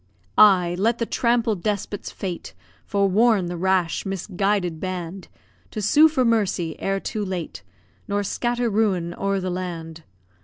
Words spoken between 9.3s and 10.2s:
the land.